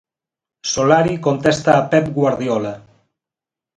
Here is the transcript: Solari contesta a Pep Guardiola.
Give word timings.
Solari 0.69 1.19
contesta 1.27 1.75
a 1.77 1.85
Pep 1.93 2.11
Guardiola. 2.19 2.73